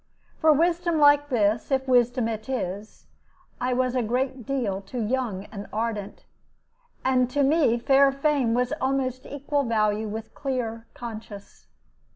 [0.39, 3.05] For wisdom like this, if wisdom it is,
[3.59, 6.25] I was a great deal too young and ardent;
[7.05, 11.67] and to me fair fame was of almost equal value with clear conscience.